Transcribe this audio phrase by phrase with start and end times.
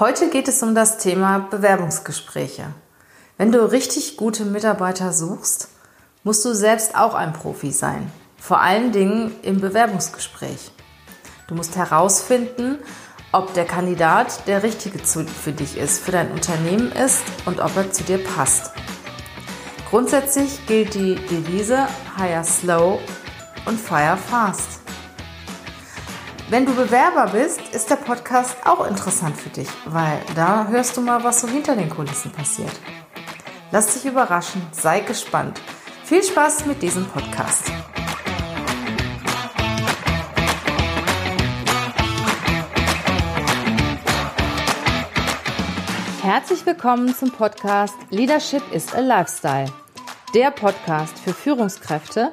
[0.00, 2.64] Heute geht es um das Thema Bewerbungsgespräche.
[3.38, 5.68] Wenn du richtig gute Mitarbeiter suchst,
[6.24, 8.10] musst du selbst auch ein Profi sein.
[8.36, 10.72] Vor allen Dingen im Bewerbungsgespräch.
[11.46, 12.80] Du musst herausfinden,
[13.30, 17.92] ob der Kandidat der richtige für dich ist, für dein Unternehmen ist und ob er
[17.92, 18.72] zu dir passt.
[19.90, 21.86] Grundsätzlich gilt die Devise
[22.16, 22.98] Hire Slow
[23.64, 24.83] und Fire Fast.
[26.54, 31.00] Wenn du Bewerber bist, ist der Podcast auch interessant für dich, weil da hörst du
[31.00, 32.70] mal, was so hinter den Kulissen passiert.
[33.72, 35.60] Lass dich überraschen, sei gespannt.
[36.04, 37.72] Viel Spaß mit diesem Podcast.
[46.22, 49.72] Herzlich willkommen zum Podcast Leadership is a Lifestyle.
[50.36, 52.32] Der Podcast für Führungskräfte,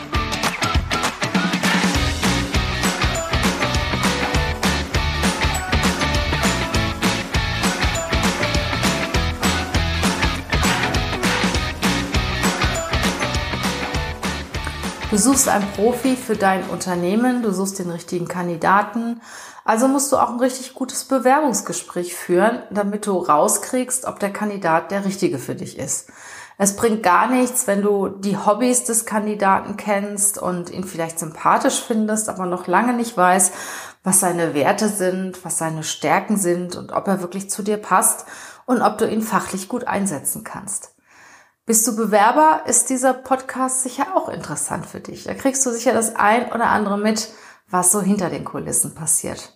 [15.11, 19.19] Du suchst einen Profi für dein Unternehmen, du suchst den richtigen Kandidaten.
[19.65, 24.89] Also musst du auch ein richtig gutes Bewerbungsgespräch führen, damit du rauskriegst, ob der Kandidat
[24.89, 26.07] der richtige für dich ist.
[26.57, 31.83] Es bringt gar nichts, wenn du die Hobbys des Kandidaten kennst und ihn vielleicht sympathisch
[31.85, 33.53] findest, aber noch lange nicht weißt,
[34.05, 38.25] was seine Werte sind, was seine Stärken sind und ob er wirklich zu dir passt
[38.65, 40.93] und ob du ihn fachlich gut einsetzen kannst.
[41.65, 45.25] Bist du Bewerber, ist dieser Podcast sicher auch interessant für dich.
[45.25, 47.29] Da kriegst du sicher das ein oder andere mit,
[47.69, 49.53] was so hinter den Kulissen passiert.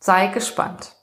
[0.00, 0.94] Sei gespannt.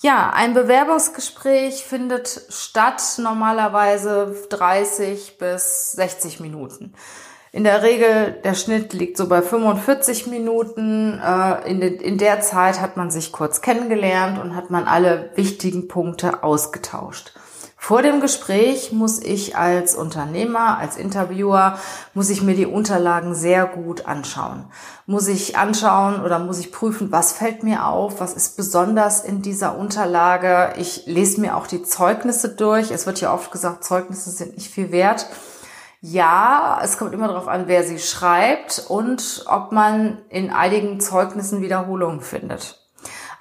[0.00, 6.94] Ja, ein Bewerbungsgespräch findet statt normalerweise 30 bis 60 Minuten.
[7.52, 11.20] In der Regel, der Schnitt liegt so bei 45 Minuten.
[11.20, 15.86] Äh, in, in der Zeit hat man sich kurz kennengelernt und hat man alle wichtigen
[15.86, 17.32] Punkte ausgetauscht.
[17.84, 21.80] Vor dem Gespräch muss ich als Unternehmer, als Interviewer,
[22.14, 24.66] muss ich mir die Unterlagen sehr gut anschauen.
[25.06, 29.42] Muss ich anschauen oder muss ich prüfen, was fällt mir auf, was ist besonders in
[29.42, 30.74] dieser Unterlage.
[30.76, 32.92] Ich lese mir auch die Zeugnisse durch.
[32.92, 35.26] Es wird ja oft gesagt, Zeugnisse sind nicht viel wert.
[36.00, 41.62] Ja, es kommt immer darauf an, wer sie schreibt und ob man in einigen Zeugnissen
[41.62, 42.81] Wiederholungen findet.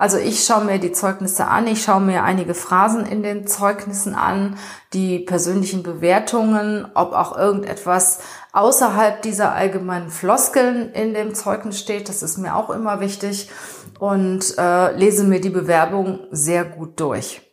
[0.02, 4.16] Also ich schaue mir die Zeugnisse an, ich schaue mir einige Phrasen in den Zeugnissen
[4.16, 4.58] an,
[4.94, 8.18] die persönlichen Bewertungen, ob auch irgendetwas
[8.52, 12.10] außerhalb dieser allgemeinen Floskeln in dem Zeugnis steht.
[12.10, 13.52] Das ist mir auch immer wichtig
[14.00, 17.44] und äh, lese mir die Bewerbung sehr gut durch.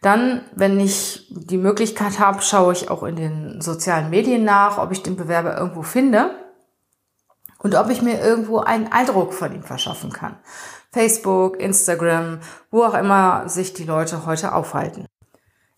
[0.00, 4.90] Dann, wenn ich die Möglichkeit habe, schaue ich auch in den sozialen Medien nach, ob
[4.90, 6.34] ich den Bewerber irgendwo finde
[7.58, 10.34] und ob ich mir irgendwo einen Eindruck von ihm verschaffen kann.
[10.92, 15.06] Facebook, Instagram, wo auch immer sich die Leute heute aufhalten.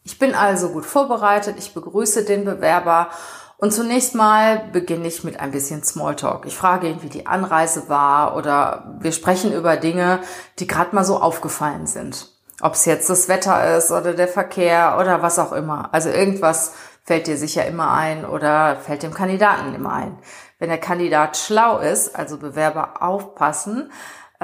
[0.03, 3.09] Ich bin also gut vorbereitet, ich begrüße den Bewerber
[3.57, 6.45] und zunächst mal beginne ich mit ein bisschen Smalltalk.
[6.47, 10.19] Ich frage ihn, wie die Anreise war oder wir sprechen über Dinge,
[10.59, 12.29] die gerade mal so aufgefallen sind.
[12.61, 15.89] Ob es jetzt das Wetter ist oder der Verkehr oder was auch immer.
[15.93, 16.73] Also irgendwas
[17.05, 20.19] fällt dir sicher immer ein oder fällt dem Kandidaten immer ein.
[20.59, 23.91] Wenn der Kandidat schlau ist, also Bewerber aufpassen,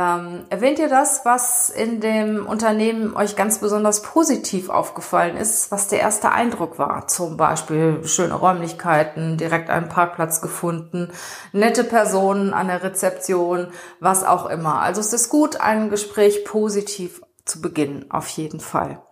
[0.01, 5.89] ähm, erwähnt ihr das, was in dem Unternehmen euch ganz besonders positiv aufgefallen ist, was
[5.89, 7.07] der erste Eindruck war?
[7.07, 11.13] Zum Beispiel schöne Räumlichkeiten, direkt einen Parkplatz gefunden,
[11.53, 14.81] nette Personen an der Rezeption, was auch immer.
[14.81, 19.03] Also es ist gut, ein Gespräch positiv zu beginnen, auf jeden Fall.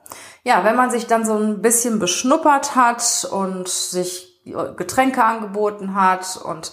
[0.43, 4.41] Ja, wenn man sich dann so ein bisschen beschnuppert hat und sich
[4.77, 6.73] Getränke angeboten hat und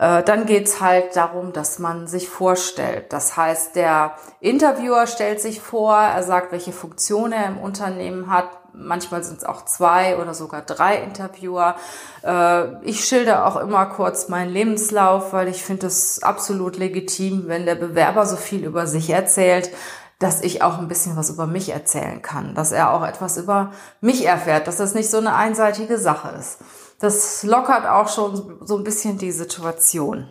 [0.00, 3.12] dann geht's halt darum, dass man sich vorstellt.
[3.12, 8.48] Das heißt, der Interviewer stellt sich vor, er sagt, welche Funktion er im Unternehmen hat.
[8.72, 11.76] Manchmal sind es auch zwei oder sogar drei Interviewer.
[12.22, 17.66] Äh, ich schilder auch immer kurz meinen Lebenslauf, weil ich finde es absolut legitim, wenn
[17.66, 19.70] der Bewerber so viel über sich erzählt,
[20.18, 23.72] dass ich auch ein bisschen was über mich erzählen kann, dass er auch etwas über
[24.00, 26.58] mich erfährt, dass das nicht so eine einseitige Sache ist.
[27.00, 30.28] Das lockert auch schon so ein bisschen die Situation.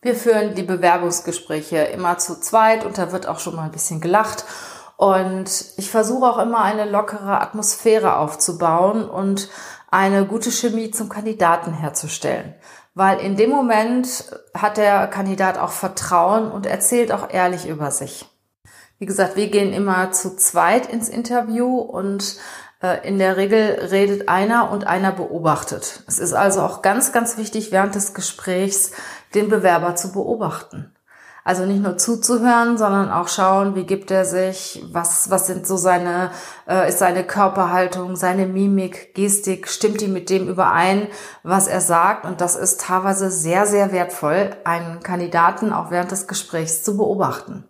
[0.00, 4.00] Wir führen die Bewerbungsgespräche immer zu zweit und da wird auch schon mal ein bisschen
[4.00, 4.44] gelacht.
[4.96, 9.50] Und ich versuche auch immer eine lockere Atmosphäre aufzubauen und
[9.90, 12.54] eine gute Chemie zum Kandidaten herzustellen.
[12.94, 18.26] Weil in dem Moment hat der Kandidat auch Vertrauen und erzählt auch ehrlich über sich.
[18.98, 22.36] Wie gesagt, wir gehen immer zu zweit ins Interview und
[23.02, 26.02] in der Regel redet einer und einer beobachtet.
[26.06, 28.92] Es ist also auch ganz, ganz wichtig, während des Gesprächs
[29.34, 30.94] den Bewerber zu beobachten.
[31.44, 35.76] Also nicht nur zuzuhören, sondern auch schauen, wie gibt er sich, was, was sind so
[35.76, 36.30] seine,
[36.68, 41.08] äh, ist seine Körperhaltung, seine Mimik, Gestik, stimmt die mit dem überein,
[41.42, 42.26] was er sagt.
[42.26, 47.64] Und das ist teilweise sehr, sehr wertvoll, einen Kandidaten auch während des Gesprächs zu beobachten.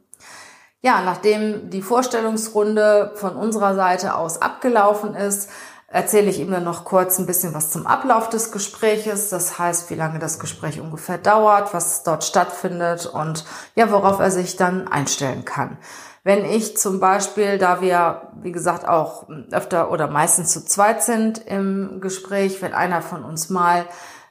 [0.82, 5.50] Ja, nachdem die Vorstellungsrunde von unserer Seite aus abgelaufen ist,
[5.88, 9.28] erzähle ich ihm dann noch kurz ein bisschen was zum Ablauf des Gespräches.
[9.28, 13.44] Das heißt, wie lange das Gespräch ungefähr dauert, was dort stattfindet und
[13.74, 15.76] ja, worauf er sich dann einstellen kann.
[16.22, 21.38] Wenn ich zum Beispiel, da wir, wie gesagt, auch öfter oder meistens zu zweit sind
[21.46, 23.84] im Gespräch, wenn einer von uns mal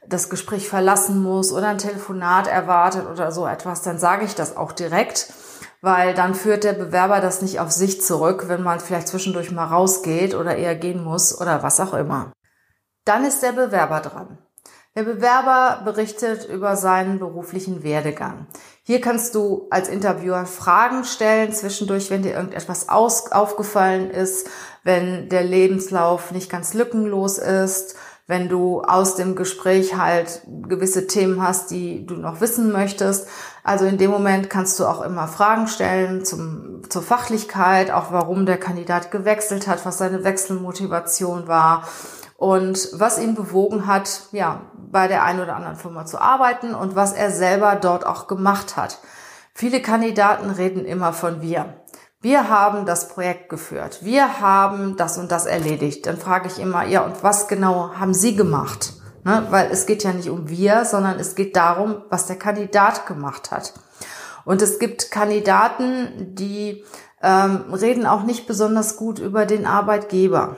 [0.07, 4.57] das Gespräch verlassen muss oder ein Telefonat erwartet oder so etwas, dann sage ich das
[4.57, 5.31] auch direkt
[5.81, 9.65] weil dann führt der Bewerber das nicht auf sich zurück, wenn man vielleicht zwischendurch mal
[9.65, 12.31] rausgeht oder eher gehen muss oder was auch immer.
[13.05, 14.37] Dann ist der Bewerber dran.
[14.95, 18.47] Der Bewerber berichtet über seinen beruflichen Werdegang.
[18.83, 24.49] Hier kannst du als Interviewer Fragen stellen zwischendurch, wenn dir irgendetwas aus, aufgefallen ist,
[24.83, 27.95] wenn der Lebenslauf nicht ganz lückenlos ist,
[28.25, 33.27] wenn du aus dem Gespräch halt gewisse Themen hast, die du noch wissen möchtest.
[33.69, 38.47] Also in dem Moment kannst du auch immer Fragen stellen zum, zur Fachlichkeit, auch warum
[38.47, 41.83] der Kandidat gewechselt hat, was seine Wechselmotivation war
[42.35, 44.61] und was ihn bewogen hat, ja,
[44.91, 48.75] bei der einen oder anderen Firma zu arbeiten und was er selber dort auch gemacht
[48.75, 48.97] hat.
[49.53, 51.83] Viele Kandidaten reden immer von wir.
[52.21, 53.99] Wir haben das Projekt geführt.
[54.01, 56.07] Wir haben das und das erledigt.
[56.07, 58.93] Dann frage ich immer, ja, und was genau haben Sie gemacht?
[59.29, 59.45] Ne?
[59.51, 63.51] Weil es geht ja nicht um wir, sondern es geht darum, was der Kandidat gemacht
[63.51, 63.73] hat.
[64.43, 66.83] Und es gibt Kandidaten, die
[67.21, 70.57] ähm, reden auch nicht besonders gut über den Arbeitgeber.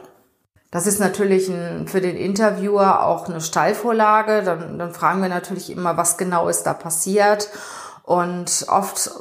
[0.69, 4.41] Das ist natürlich ein, für den Interviewer auch eine Steilvorlage.
[4.43, 7.49] Dann, dann fragen wir natürlich immer, was genau ist da passiert.
[8.03, 9.11] Und oft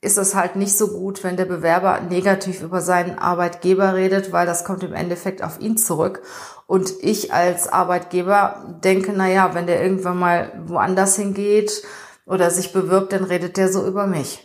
[0.00, 4.46] ist es halt nicht so gut, wenn der Bewerber negativ über seinen Arbeitgeber redet, weil
[4.46, 6.22] das kommt im Endeffekt auf ihn zurück.
[6.66, 11.82] Und ich als Arbeitgeber denke, na ja, wenn der irgendwann mal woanders hingeht
[12.26, 14.44] oder sich bewirbt, dann redet der so über mich.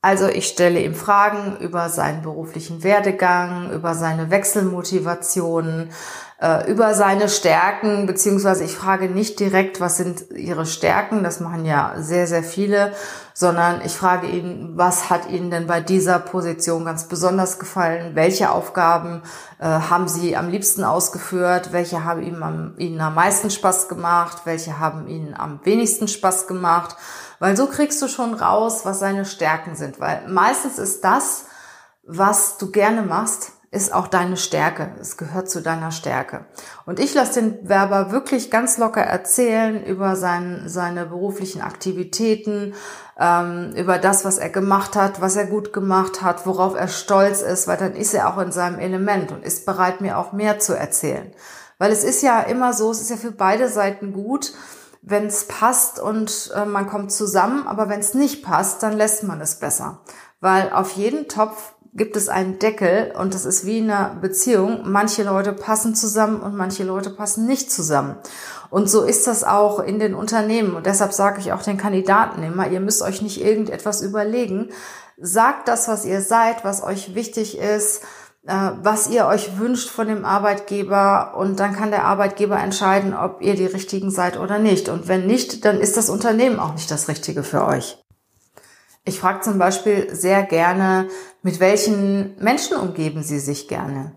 [0.00, 5.90] Also ich stelle ihm Fragen über seinen beruflichen Werdegang, über seine Wechselmotivationen,
[6.40, 11.64] äh, über seine Stärken, beziehungsweise ich frage nicht direkt, was sind ihre Stärken, das machen
[11.64, 12.92] ja sehr, sehr viele,
[13.34, 18.14] sondern ich frage ihn, was hat Ihnen denn bei dieser Position ganz besonders gefallen?
[18.14, 19.22] Welche Aufgaben
[19.58, 21.72] äh, haben Sie am liebsten ausgeführt?
[21.72, 24.42] Welche haben Ihnen am, Ihnen am meisten Spaß gemacht?
[24.44, 26.96] Welche haben Ihnen am wenigsten Spaß gemacht?
[27.38, 30.00] Weil so kriegst du schon raus, was seine Stärken sind.
[30.00, 31.44] Weil meistens ist das,
[32.04, 34.92] was du gerne machst, ist auch deine Stärke.
[35.00, 36.46] Es gehört zu deiner Stärke.
[36.86, 42.74] Und ich lasse den Werber wirklich ganz locker erzählen über sein, seine beruflichen Aktivitäten,
[43.18, 47.42] ähm, über das, was er gemacht hat, was er gut gemacht hat, worauf er stolz
[47.42, 50.58] ist, weil dann ist er auch in seinem Element und ist bereit, mir auch mehr
[50.58, 51.30] zu erzählen.
[51.76, 54.54] Weil es ist ja immer so, es ist ja für beide Seiten gut,
[55.02, 59.24] wenn es passt und äh, man kommt zusammen, aber wenn es nicht passt, dann lässt
[59.24, 60.00] man es besser.
[60.40, 64.82] Weil auf jeden Topf gibt es einen Deckel und das ist wie in einer Beziehung.
[64.84, 68.16] Manche Leute passen zusammen und manche Leute passen nicht zusammen.
[68.70, 70.74] Und so ist das auch in den Unternehmen.
[70.74, 74.70] Und deshalb sage ich auch den Kandidaten immer, ihr müsst euch nicht irgendetwas überlegen.
[75.16, 78.02] Sagt das, was ihr seid, was euch wichtig ist,
[78.46, 83.42] äh, was ihr euch wünscht von dem Arbeitgeber und dann kann der Arbeitgeber entscheiden, ob
[83.42, 84.88] ihr die richtigen seid oder nicht.
[84.88, 87.98] Und wenn nicht, dann ist das Unternehmen auch nicht das Richtige für euch.
[89.08, 91.08] Ich frage zum Beispiel sehr gerne,
[91.40, 94.12] mit welchen Menschen umgeben Sie sich gerne?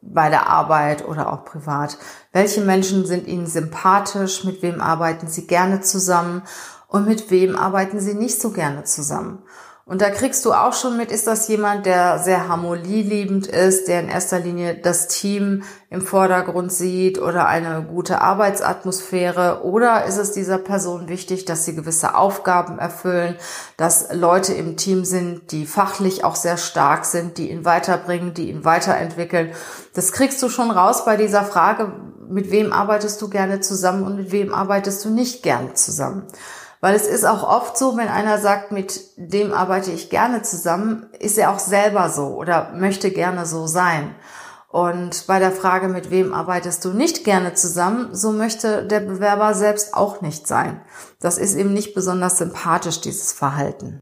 [0.00, 1.98] Bei der Arbeit oder auch privat.
[2.30, 4.44] Welche Menschen sind Ihnen sympathisch?
[4.44, 6.42] Mit wem arbeiten Sie gerne zusammen?
[6.86, 9.42] Und mit wem arbeiten Sie nicht so gerne zusammen?
[9.88, 14.00] Und da kriegst du auch schon mit, ist das jemand, der sehr harmonieliebend ist, der
[14.00, 19.62] in erster Linie das Team im Vordergrund sieht oder eine gute Arbeitsatmosphäre?
[19.62, 23.36] Oder ist es dieser Person wichtig, dass sie gewisse Aufgaben erfüllen,
[23.76, 28.50] dass Leute im Team sind, die fachlich auch sehr stark sind, die ihn weiterbringen, die
[28.50, 29.52] ihn weiterentwickeln?
[29.94, 31.92] Das kriegst du schon raus bei dieser Frage,
[32.28, 36.26] mit wem arbeitest du gerne zusammen und mit wem arbeitest du nicht gerne zusammen?
[36.80, 41.06] Weil es ist auch oft so, wenn einer sagt, mit dem arbeite ich gerne zusammen,
[41.18, 44.14] ist er auch selber so oder möchte gerne so sein.
[44.68, 49.54] Und bei der Frage, mit wem arbeitest du nicht gerne zusammen, so möchte der Bewerber
[49.54, 50.82] selbst auch nicht sein.
[51.18, 54.00] Das ist ihm nicht besonders sympathisch, dieses Verhalten.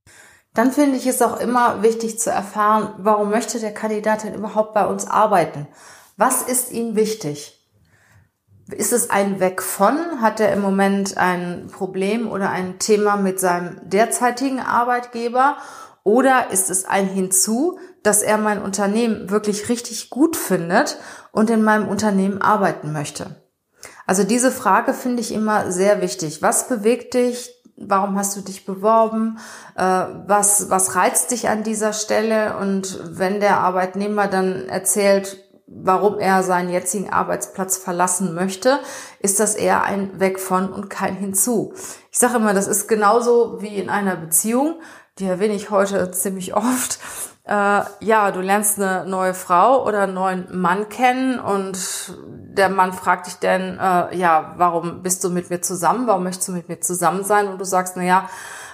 [0.54, 4.72] Dann finde ich es auch immer wichtig zu erfahren, warum möchte der Kandidat denn überhaupt
[4.72, 5.68] bei uns arbeiten?
[6.16, 7.53] Was ist ihm wichtig?
[8.71, 10.23] Ist es ein Weg von?
[10.23, 15.59] Hat er im Moment ein Problem oder ein Thema mit seinem derzeitigen Arbeitgeber?
[16.02, 20.99] Oder ist es ein Hinzu, dass er mein Unternehmen wirklich richtig gut findet
[21.33, 23.42] und in meinem Unternehmen arbeiten möchte?
[24.06, 26.42] Also diese Frage finde ich immer sehr wichtig.
[26.42, 27.50] Was bewegt dich?
[27.76, 29.38] Warum hast du dich beworben?
[29.76, 32.56] Äh, was, was reizt dich an dieser Stelle?
[32.59, 38.80] Und wenn der Arbeitnehmer dann erzählt, warum er seinen jetzigen Arbeitsplatz verlassen möchte,
[39.21, 41.73] ist das eher ein Weg von und kein Hinzu.
[42.11, 44.80] Ich sage immer, das ist genauso wie in einer Beziehung,
[45.18, 46.99] die erwähne ich heute ziemlich oft.
[47.47, 51.78] Äh, ja, du lernst eine neue Frau oder einen neuen Mann kennen und
[52.26, 56.06] der Mann fragt dich dann, äh, ja, warum bist du mit mir zusammen?
[56.06, 57.49] Warum möchtest du mit mir zusammen sein?
[57.49, 58.28] Und du sagst, na ja,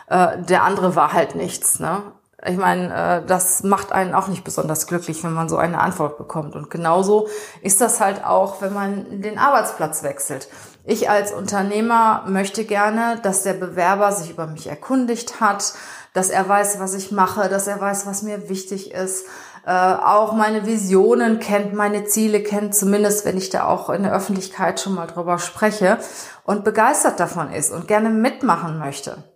[0.09, 1.81] äh, der andere war halt nichts.
[1.81, 2.03] Ne?
[2.47, 6.17] Ich meine, äh, das macht einen auch nicht besonders glücklich, wenn man so eine Antwort
[6.17, 6.57] bekommt.
[6.57, 7.29] Und genauso
[7.63, 10.49] ist das halt auch, wenn man den Arbeitsplatz wechselt.
[10.85, 15.75] Ich als Unternehmer möchte gerne, dass der Bewerber sich über mich erkundigt hat,
[16.15, 19.27] dass er weiß, was ich mache, dass er weiß, was mir wichtig ist,
[19.67, 24.15] äh, auch meine Visionen kennt, meine Ziele kennt, zumindest wenn ich da auch in der
[24.15, 25.99] Öffentlichkeit schon mal drüber spreche
[26.45, 29.30] und begeistert davon ist und gerne mitmachen möchte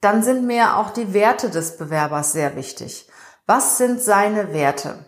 [0.00, 3.08] dann sind mir auch die Werte des Bewerbers sehr wichtig.
[3.46, 5.04] Was sind seine Werte?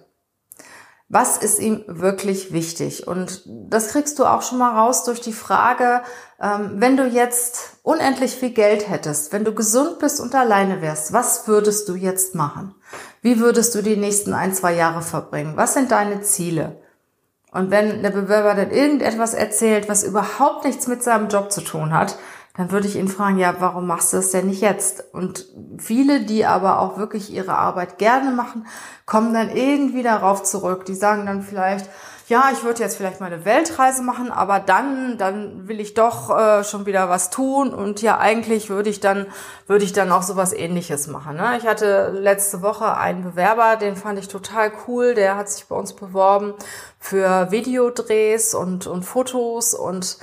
[1.09, 3.07] Was ist ihm wirklich wichtig?
[3.07, 6.03] Und das kriegst du auch schon mal raus durch die Frage,
[6.41, 11.13] ähm, wenn du jetzt unendlich viel Geld hättest, wenn du gesund bist und alleine wärst,
[11.13, 12.75] was würdest du jetzt machen?
[13.21, 15.57] Wie würdest du die nächsten ein, zwei Jahre verbringen?
[15.57, 16.81] Was sind deine Ziele?
[17.53, 21.93] Und wenn der Bewerber dann irgendetwas erzählt, was überhaupt nichts mit seinem Job zu tun
[21.93, 22.17] hat,
[22.55, 25.05] dann würde ich ihn fragen, ja, warum machst du das denn nicht jetzt?
[25.15, 25.47] Und
[25.79, 28.67] viele, die aber auch wirklich ihre Arbeit gerne machen,
[29.07, 30.85] kommen dann irgendwie darauf zurück.
[30.85, 31.89] Die sagen dann vielleicht,
[32.29, 36.31] ja, ich würde jetzt vielleicht mal eine Weltreise machen, aber dann, dann will ich doch
[36.31, 39.27] äh, schon wieder was tun und ja, eigentlich würde ich dann,
[39.67, 41.37] würde ich dann auch sowas ähnliches machen.
[41.37, 41.59] Ne?
[41.59, 45.77] Ich hatte letzte Woche einen Bewerber, den fand ich total cool, der hat sich bei
[45.77, 46.55] uns beworben
[46.99, 50.19] für Videodrehs und, und Fotos und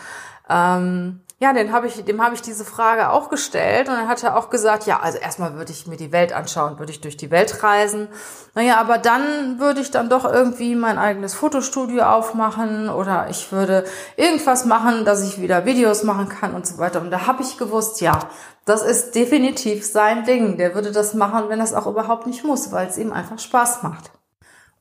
[0.50, 4.22] ähm, ja, den hab ich, dem habe ich diese Frage auch gestellt und er hat
[4.24, 7.16] er auch gesagt, ja, also erstmal würde ich mir die Welt anschauen, würde ich durch
[7.16, 8.10] die Welt reisen.
[8.56, 13.86] Naja, aber dann würde ich dann doch irgendwie mein eigenes Fotostudio aufmachen oder ich würde
[14.18, 17.00] irgendwas machen, dass ich wieder Videos machen kann und so weiter.
[17.00, 18.20] Und da habe ich gewusst, ja,
[18.66, 20.58] das ist definitiv sein Ding.
[20.58, 23.82] Der würde das machen, wenn das auch überhaupt nicht muss, weil es ihm einfach Spaß
[23.82, 24.12] macht.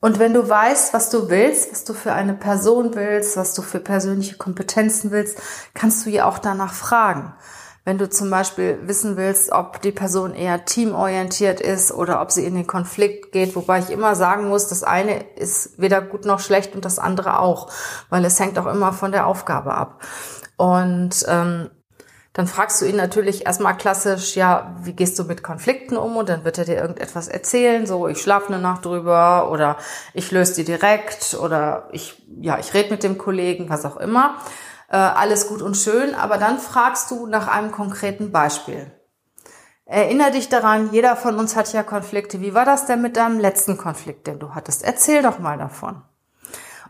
[0.00, 3.62] Und wenn du weißt, was du willst, was du für eine Person willst, was du
[3.62, 5.40] für persönliche Kompetenzen willst,
[5.74, 7.34] kannst du ja auch danach fragen.
[7.84, 12.44] Wenn du zum Beispiel wissen willst, ob die Person eher teamorientiert ist oder ob sie
[12.44, 16.38] in den Konflikt geht, wobei ich immer sagen muss, das eine ist weder gut noch
[16.38, 17.68] schlecht und das andere auch,
[18.10, 20.02] weil es hängt auch immer von der Aufgabe ab.
[20.56, 21.70] Und ähm,
[22.32, 26.16] dann fragst du ihn natürlich erstmal klassisch, ja, wie gehst du mit Konflikten um?
[26.16, 29.76] Und dann wird er dir irgendetwas erzählen, so ich schlafe eine Nacht drüber oder
[30.14, 34.36] ich löse die direkt oder ich, ja, ich rede mit dem Kollegen, was auch immer.
[34.88, 38.92] Äh, alles gut und schön, aber dann fragst du nach einem konkreten Beispiel.
[39.84, 42.42] Erinner dich daran, jeder von uns hat ja Konflikte.
[42.42, 44.84] Wie war das denn mit deinem letzten Konflikt, den du hattest?
[44.84, 46.02] Erzähl doch mal davon.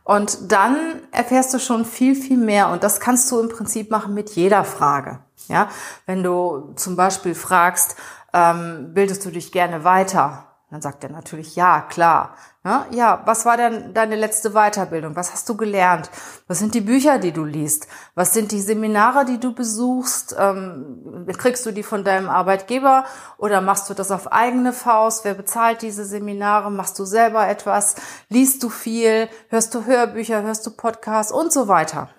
[0.03, 2.71] Und dann erfährst du schon viel, viel mehr.
[2.71, 5.21] Und das kannst du im Prinzip machen mit jeder Frage.
[5.49, 5.69] Ja,
[6.07, 7.97] wenn du zum Beispiel fragst,
[8.33, 10.45] ähm, bildest du dich gerne weiter?
[10.71, 12.35] Dann sagt er natürlich ja, klar.
[12.63, 15.17] Ja, ja, was war denn deine letzte Weiterbildung?
[15.17, 16.11] Was hast du gelernt?
[16.47, 17.89] Was sind die Bücher, die du liest?
[18.15, 20.37] Was sind die Seminare, die du besuchst?
[20.39, 23.07] Ähm, kriegst du die von deinem Arbeitgeber
[23.39, 25.25] oder machst du das auf eigene Faust?
[25.25, 26.71] Wer bezahlt diese Seminare?
[26.71, 27.95] Machst du selber etwas?
[28.29, 29.31] Liest du viel?
[29.49, 30.43] Hörst du Hörbücher?
[30.43, 32.11] Hörst du Podcasts und so weiter?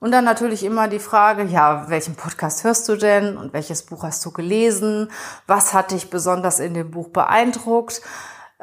[0.00, 4.02] Und dann natürlich immer die Frage, ja, welchen Podcast hörst du denn und welches Buch
[4.02, 5.10] hast du gelesen?
[5.46, 8.00] Was hat dich besonders in dem Buch beeindruckt?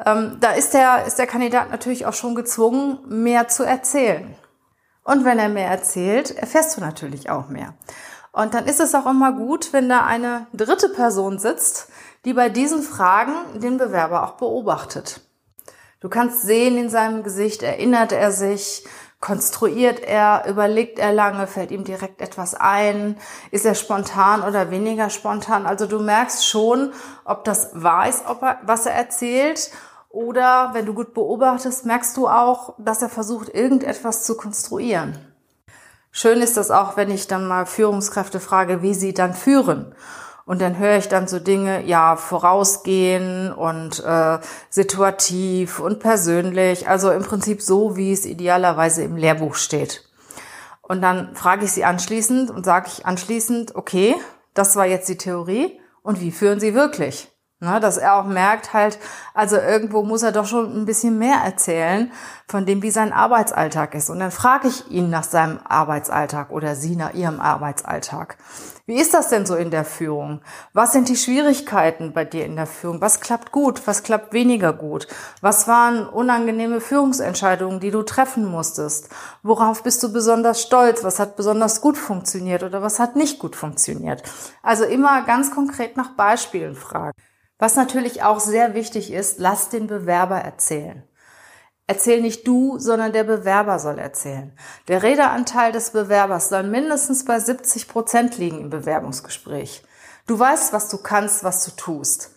[0.04, 4.34] Ähm, da ist der, ist der Kandidat natürlich auch schon gezwungen, mehr zu erzählen.
[5.04, 7.74] Und wenn er mehr erzählt, erfährst du natürlich auch mehr.
[8.32, 11.88] Und dann ist es auch immer gut, wenn da eine dritte Person sitzt,
[12.24, 15.20] die bei diesen Fragen den Bewerber auch beobachtet.
[16.00, 18.84] Du kannst sehen in seinem Gesicht, erinnert er sich,
[19.20, 23.16] Konstruiert er, überlegt er lange, fällt ihm direkt etwas ein,
[23.50, 25.66] ist er spontan oder weniger spontan?
[25.66, 26.92] Also du merkst schon,
[27.24, 29.72] ob das ist, ob er, was er erzählt
[30.08, 35.18] oder wenn du gut beobachtest, merkst du auch, dass er versucht, irgendetwas zu konstruieren.
[36.12, 39.94] Schön ist das auch, wenn ich dann mal Führungskräfte frage, wie sie dann führen.
[40.48, 44.38] Und dann höre ich dann so Dinge, ja, vorausgehen und äh,
[44.70, 50.08] situativ und persönlich, also im Prinzip so, wie es idealerweise im Lehrbuch steht.
[50.80, 54.14] Und dann frage ich sie anschließend und sage ich anschließend, okay,
[54.54, 57.30] das war jetzt die Theorie und wie führen Sie wirklich?
[57.60, 59.00] Ne, dass er auch merkt halt,
[59.34, 62.12] also irgendwo muss er doch schon ein bisschen mehr erzählen
[62.46, 64.10] von dem, wie sein Arbeitsalltag ist.
[64.10, 68.36] Und dann frage ich ihn nach seinem Arbeitsalltag oder sie nach ihrem Arbeitsalltag.
[68.86, 70.40] Wie ist das denn so in der Führung?
[70.72, 73.00] Was sind die Schwierigkeiten bei dir in der Führung?
[73.00, 73.88] Was klappt gut?
[73.88, 75.08] Was klappt weniger gut?
[75.40, 79.08] Was waren unangenehme Führungsentscheidungen, die du treffen musstest?
[79.42, 81.02] Worauf bist du besonders stolz?
[81.02, 84.22] Was hat besonders gut funktioniert oder was hat nicht gut funktioniert?
[84.62, 87.18] Also immer ganz konkret nach Beispielen fragen.
[87.58, 91.02] Was natürlich auch sehr wichtig ist, lass den Bewerber erzählen.
[91.88, 94.52] Erzähl nicht du, sondern der Bewerber soll erzählen.
[94.88, 99.82] Der Redeanteil des Bewerbers soll mindestens bei 70 Prozent liegen im Bewerbungsgespräch.
[100.26, 102.34] Du weißt, was du kannst, was du tust.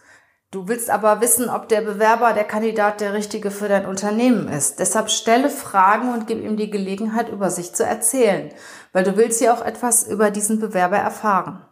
[0.52, 4.80] Du willst aber wissen, ob der Bewerber, der Kandidat der richtige für dein Unternehmen ist.
[4.80, 8.54] Deshalb stelle Fragen und gib ihm die Gelegenheit, über sich zu erzählen,
[8.94, 11.66] weil du willst ja auch etwas über diesen Bewerber erfahren.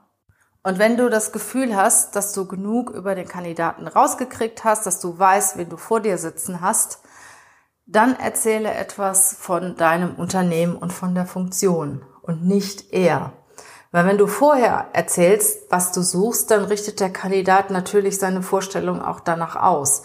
[0.62, 5.00] Und wenn du das Gefühl hast, dass du genug über den Kandidaten rausgekriegt hast, dass
[5.00, 7.00] du weißt, wen du vor dir sitzen hast,
[7.86, 13.34] dann erzähle etwas von deinem Unternehmen und von der Funktion und nicht er.
[13.92, 19.02] Weil wenn du vorher erzählst, was du suchst, dann richtet der Kandidat natürlich seine Vorstellung
[19.02, 20.04] auch danach aus.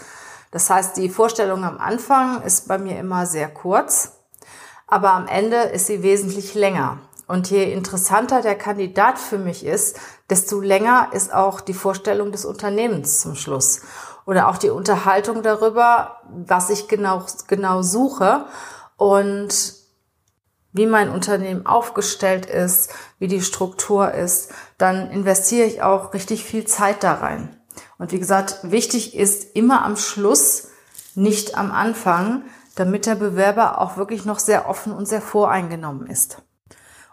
[0.50, 4.12] Das heißt, die Vorstellung am Anfang ist bei mir immer sehr kurz,
[4.86, 7.00] aber am Ende ist sie wesentlich länger.
[7.26, 12.44] Und je interessanter der Kandidat für mich ist, desto länger ist auch die Vorstellung des
[12.44, 13.82] Unternehmens zum Schluss.
[14.26, 18.46] Oder auch die Unterhaltung darüber, was ich genau, genau suche
[18.96, 19.74] und
[20.72, 26.66] wie mein Unternehmen aufgestellt ist, wie die Struktur ist, dann investiere ich auch richtig viel
[26.66, 27.60] Zeit da rein.
[27.98, 30.68] Und wie gesagt, wichtig ist immer am Schluss,
[31.14, 36.42] nicht am Anfang, damit der Bewerber auch wirklich noch sehr offen und sehr voreingenommen ist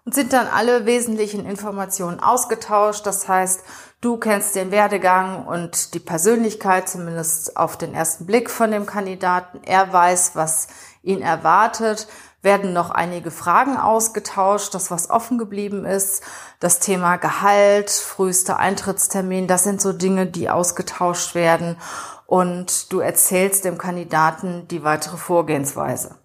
[0.05, 3.05] und sind dann alle wesentlichen Informationen ausgetauscht.
[3.05, 3.61] Das heißt,
[4.01, 9.61] du kennst den Werdegang und die Persönlichkeit, zumindest auf den ersten Blick von dem Kandidaten.
[9.63, 10.67] Er weiß, was
[11.03, 12.07] ihn erwartet.
[12.43, 16.23] Werden noch einige Fragen ausgetauscht, das was offen geblieben ist.
[16.59, 21.77] Das Thema Gehalt, frühester Eintrittstermin, das sind so Dinge, die ausgetauscht werden.
[22.25, 26.20] Und du erzählst dem Kandidaten die weitere Vorgehensweise.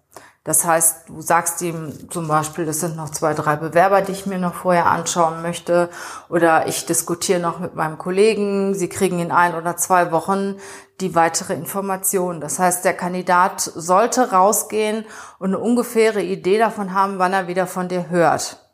[0.47, 4.25] Das heißt, du sagst ihm zum Beispiel, das sind noch zwei, drei Bewerber, die ich
[4.27, 5.89] mir noch vorher anschauen möchte.
[6.29, 8.73] Oder ich diskutiere noch mit meinem Kollegen.
[8.73, 10.55] Sie kriegen in ein oder zwei Wochen
[11.01, 12.39] die weitere Information.
[12.39, 15.03] Das heißt, der Kandidat sollte rausgehen
[15.37, 18.65] und eine ungefähre Idee davon haben, wann er wieder von dir hört.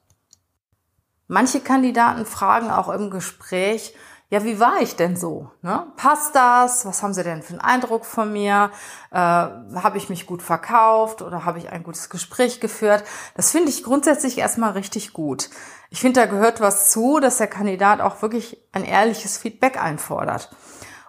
[1.27, 3.95] Manche Kandidaten fragen auch im Gespräch,
[4.33, 5.51] ja, wie war ich denn so?
[5.61, 5.85] Ne?
[5.95, 6.87] Passt das?
[6.87, 8.71] Was haben Sie denn für einen Eindruck von mir?
[9.11, 13.03] Äh, habe ich mich gut verkauft oder habe ich ein gutes Gespräch geführt?
[13.35, 15.51] Das finde ich grundsätzlich erstmal richtig gut.
[15.91, 20.49] Ich finde, da gehört was zu, dass der Kandidat auch wirklich ein ehrliches Feedback einfordert.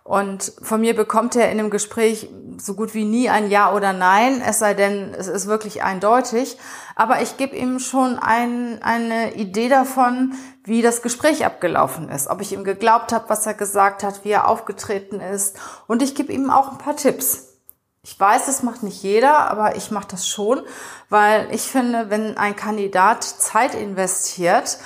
[0.04, 3.94] Und von mir bekommt er in einem Gespräch so gut wie nie ein Ja oder
[3.94, 6.58] Nein, es sei denn, es ist wirklich eindeutig.
[6.94, 12.42] Aber ich gebe ihm schon ein, eine Idee davon, wie das Gespräch abgelaufen ist, ob
[12.42, 15.58] ich ihm geglaubt habe, was er gesagt hat, wie er aufgetreten ist.
[15.86, 17.54] Und ich gebe ihm auch ein paar Tipps.
[18.02, 20.60] Ich weiß, das macht nicht jeder, aber ich mache das schon,
[21.08, 24.76] weil ich finde, wenn ein Kandidat Zeit investiert,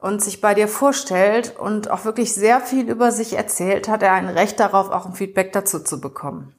[0.00, 4.12] und sich bei dir vorstellt und auch wirklich sehr viel über sich erzählt, hat er
[4.12, 6.54] ein Recht darauf, auch ein Feedback dazu zu bekommen.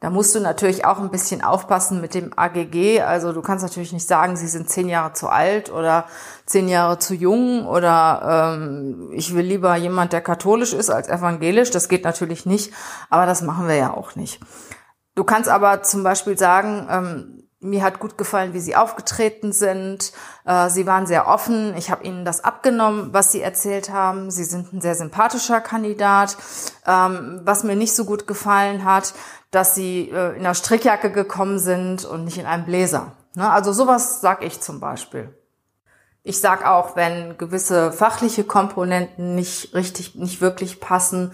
[0.00, 3.00] Da musst du natürlich auch ein bisschen aufpassen mit dem AGG.
[3.00, 6.04] Also du kannst natürlich nicht sagen, sie sind zehn Jahre zu alt oder
[6.44, 11.70] zehn Jahre zu jung oder ähm, ich will lieber jemand, der katholisch ist als evangelisch.
[11.70, 12.74] Das geht natürlich nicht,
[13.08, 14.38] aber das machen wir ja auch nicht.
[15.14, 20.12] Du kannst aber zum Beispiel sagen, ähm, mir hat gut gefallen, wie sie aufgetreten sind.
[20.44, 21.74] Äh, sie waren sehr offen.
[21.76, 24.30] Ich habe ihnen das abgenommen, was sie erzählt haben.
[24.30, 26.36] Sie sind ein sehr sympathischer Kandidat.
[26.86, 29.14] Ähm, was mir nicht so gut gefallen hat,
[29.50, 33.12] dass sie äh, in einer Strickjacke gekommen sind und nicht in einem Bläser.
[33.34, 33.50] Ne?
[33.50, 35.34] Also sowas sag ich zum Beispiel.
[36.22, 41.32] Ich sag auch, wenn gewisse fachliche Komponenten nicht richtig, nicht wirklich passen,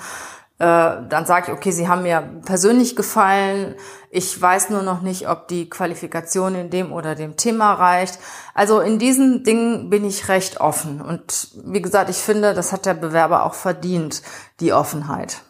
[0.62, 3.74] dann sage ich, okay, sie haben mir persönlich gefallen.
[4.10, 8.20] Ich weiß nur noch nicht, ob die Qualifikation in dem oder dem Thema reicht.
[8.54, 11.00] Also in diesen Dingen bin ich recht offen.
[11.00, 14.22] Und wie gesagt, ich finde, das hat der Bewerber auch verdient,
[14.60, 15.42] die Offenheit.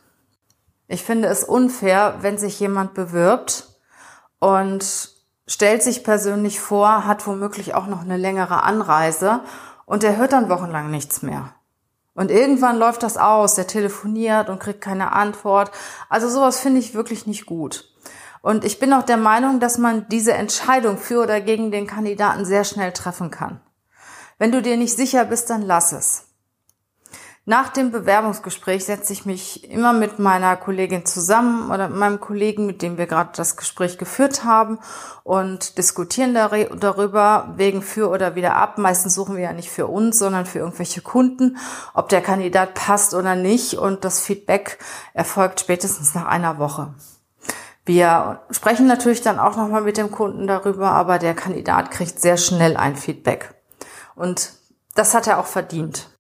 [0.89, 3.69] Ich finde es unfair, wenn sich jemand bewirbt
[4.39, 5.11] und
[5.47, 9.41] stellt sich persönlich vor, hat womöglich auch noch eine längere Anreise
[9.85, 11.55] und er hört dann wochenlang nichts mehr.
[12.15, 15.71] Und irgendwann läuft das aus, der telefoniert und kriegt keine Antwort.
[16.09, 17.89] Also sowas finde ich wirklich nicht gut.
[18.43, 22.45] Und ich bin auch der Meinung, dass man diese Entscheidung für oder gegen den Kandidaten
[22.45, 23.61] sehr schnell treffen kann.
[24.39, 26.32] Wenn du dir nicht sicher bist, dann lass es.
[27.45, 32.67] Nach dem Bewerbungsgespräch setze ich mich immer mit meiner Kollegin zusammen oder mit meinem Kollegen,
[32.67, 34.79] mit dem wir gerade das Gespräch geführt haben
[35.25, 38.79] und diskutieren darüber, wegen für oder wieder ab.
[38.79, 41.57] Meistens suchen wir ja nicht für uns, sondern für irgendwelche Kunden,
[41.95, 43.75] ob der Kandidat passt oder nicht.
[43.75, 44.79] Und das Feedback
[45.13, 46.95] erfolgt spätestens nach einer Woche.
[47.85, 52.37] Wir sprechen natürlich dann auch nochmal mit dem Kunden darüber, aber der Kandidat kriegt sehr
[52.37, 53.53] schnell ein Feedback.
[54.15, 54.53] Und
[54.95, 56.12] das hat er auch verdient.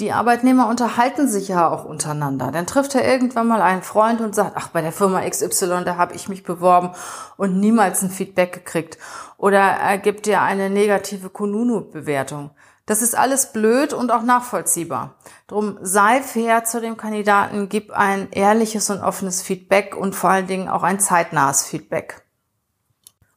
[0.00, 2.50] Die Arbeitnehmer unterhalten sich ja auch untereinander.
[2.50, 5.96] Dann trifft er irgendwann mal einen Freund und sagt, ach, bei der Firma XY, da
[5.96, 6.90] habe ich mich beworben
[7.36, 8.98] und niemals ein Feedback gekriegt.
[9.36, 12.50] Oder er gibt dir eine negative Kununu-Bewertung.
[12.86, 15.14] Das ist alles blöd und auch nachvollziehbar.
[15.46, 20.48] Drum sei fair zu dem Kandidaten, gib ein ehrliches und offenes Feedback und vor allen
[20.48, 22.26] Dingen auch ein zeitnahes Feedback.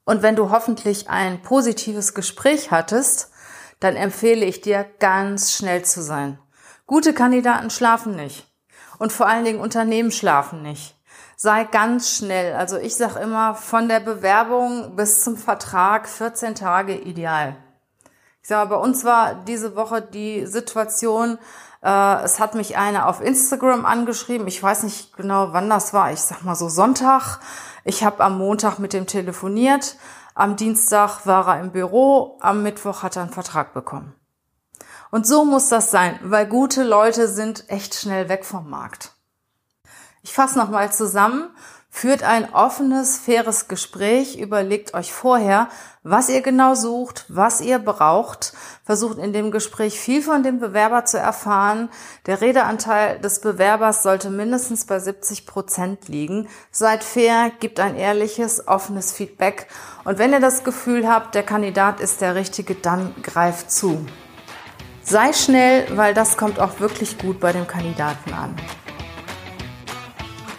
[0.06, 3.30] Und wenn du hoffentlich ein positives Gespräch hattest,
[3.80, 6.40] dann empfehle ich dir, ganz schnell zu sein.
[6.88, 8.48] Gute Kandidaten schlafen nicht.
[8.98, 10.96] Und vor allen Dingen Unternehmen schlafen nicht.
[11.36, 12.56] Sei ganz schnell.
[12.56, 17.58] Also ich sage immer, von der Bewerbung bis zum Vertrag 14 Tage ideal.
[18.42, 21.38] Ich sage, bei uns war diese Woche die Situation,
[21.84, 24.48] äh, es hat mich eine auf Instagram angeschrieben.
[24.48, 26.14] Ich weiß nicht genau, wann das war.
[26.14, 27.40] Ich sag mal so Sonntag.
[27.84, 29.98] Ich habe am Montag mit dem telefoniert.
[30.36, 32.38] Am Dienstag war er im Büro.
[32.40, 34.16] Am Mittwoch hat er einen Vertrag bekommen.
[35.12, 39.12] Und so muss das sein, weil gute Leute sind echt schnell weg vom Markt.
[40.22, 41.50] Ich fasse nochmal zusammen.
[41.90, 45.70] Führt ein offenes, faires Gespräch, überlegt euch vorher,
[46.04, 51.06] was ihr genau sucht, was ihr braucht, versucht in dem Gespräch viel von dem Bewerber
[51.06, 51.90] zu erfahren.
[52.28, 56.50] Der Redeanteil des Bewerbers sollte mindestens bei 70 Prozent liegen.
[56.72, 59.68] Seid fair, gebt ein ehrliches, offenes Feedback
[60.04, 64.06] und wenn ihr das Gefühl habt, der Kandidat ist der Richtige, dann greift zu.
[65.10, 68.54] Sei schnell, weil das kommt auch wirklich gut bei dem Kandidaten an.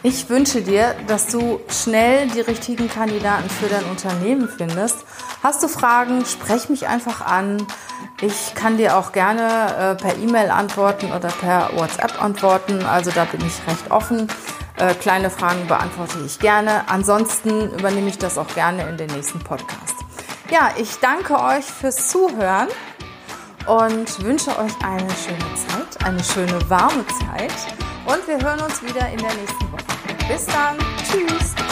[0.02, 5.04] Ich wünsche dir, dass du schnell die richtigen Kandidaten für dein Unternehmen findest.
[5.42, 7.66] Hast du Fragen, sprech mich einfach an.
[8.22, 12.86] Ich kann dir auch gerne äh, per E-Mail antworten oder per WhatsApp antworten.
[12.86, 14.28] Also da bin ich recht offen.
[14.78, 16.88] Äh, kleine Fragen beantworte ich gerne.
[16.88, 19.94] Ansonsten übernehme ich das auch gerne in den nächsten Podcast.
[20.50, 22.68] Ja, ich danke euch fürs Zuhören
[23.68, 27.52] und wünsche euch eine schöne Zeit, eine schöne warme Zeit
[28.06, 29.84] und wir hören uns wieder in der nächsten Woche.
[30.28, 31.67] Bis dann, tschüss!